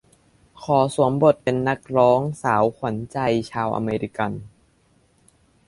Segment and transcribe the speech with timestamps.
[0.63, 3.17] ขอสวมบทเป็นนักร้องสาวขวัญใจ
[3.51, 4.31] ชาวอเมริกัน